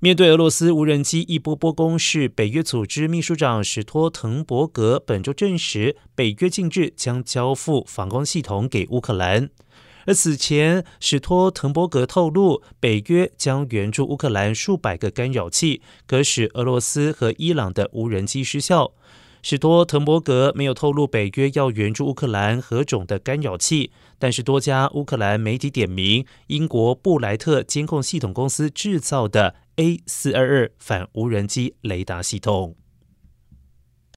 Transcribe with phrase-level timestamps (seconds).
[0.00, 9.48] 面对俄罗斯无人机一波波攻势，北约组织秘书长史托滕伯格本周证实，北约近日将交付防空系统给乌克兰。
[10.06, 18.92] 而此前，史托滕伯格透露，北约将援助乌克兰数百个干扰器，可使俄罗斯和伊朗的无人机失效。
[19.46, 32.74] 史托滕伯格没有透露北约要援助乌克兰何种的干扰器，但是多家乌克兰媒体点名英国布莱特监控系统公司制造的 A 四二二反无人机雷达系统。